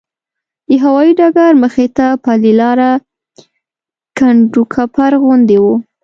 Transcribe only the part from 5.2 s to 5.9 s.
غوندې وه.